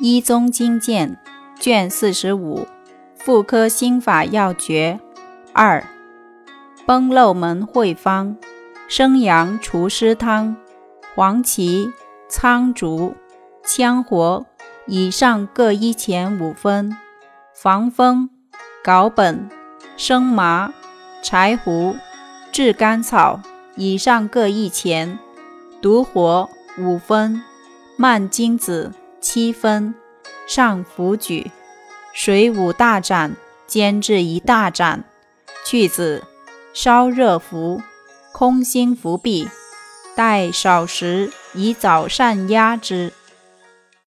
[0.00, 1.16] 一宗经鉴
[1.60, 2.66] 卷四十五
[3.14, 4.98] 妇科心法要诀。
[5.52, 5.86] 二
[6.84, 8.36] 崩漏门会方
[8.88, 10.56] 生阳除湿汤
[11.14, 11.92] 黄芪
[12.28, 13.14] 苍竹
[13.64, 14.44] 羌活
[14.86, 16.96] 以上各一钱五分
[17.54, 18.28] 防风
[18.82, 19.48] 藁本
[19.96, 20.74] 生麻
[21.22, 21.94] 柴胡
[22.50, 23.40] 炙甘草
[23.76, 25.20] 以上各一钱
[25.80, 26.48] 独活
[26.78, 27.40] 五分
[27.96, 28.92] 蔓荆子。
[29.34, 29.92] 七分，
[30.46, 31.50] 上浮举，
[32.12, 33.34] 水五大盏，
[33.66, 35.02] 煎至一大盏，
[35.66, 36.22] 去子，
[36.72, 37.82] 烧热服，
[38.30, 39.48] 空心服毕，
[40.14, 43.12] 待少时，以早膳压之。